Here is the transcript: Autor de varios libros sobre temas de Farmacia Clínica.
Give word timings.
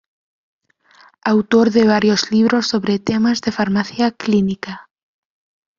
Autor 1.23 1.69
de 1.69 1.85
varios 1.85 2.31
libros 2.31 2.65
sobre 2.65 2.97
temas 2.97 3.39
de 3.41 3.51
Farmacia 3.51 4.09
Clínica. 4.09 4.89